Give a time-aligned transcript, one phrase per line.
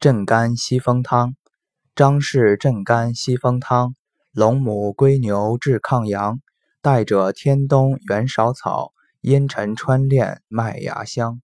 [0.00, 1.34] 镇肝息风汤，
[1.96, 3.96] 张氏镇肝息风汤，
[4.30, 6.38] 龙母归牛治抗阳，
[6.80, 8.92] 带者天冬元芍草，
[9.22, 11.40] 茵陈川炼麦芽香。